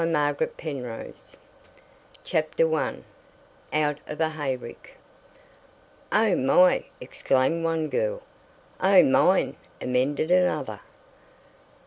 THE 0.01 0.07
ROUND 0.07 0.41
UP 0.41 0.57
CONCLUSION 0.57 1.13
CHAPTER 2.23 2.73
I 2.73 3.03
OUT 3.71 3.99
OF 4.07 4.19
A 4.19 4.29
HAYRICK 4.29 4.97
"Oh, 6.11 6.35
my!" 6.37 6.85
exclaimed 6.99 7.63
one 7.63 7.87
girl. 7.87 8.23
"Oh, 8.81 9.03
mine!" 9.03 9.57
amended 9.79 10.31
another. 10.31 10.79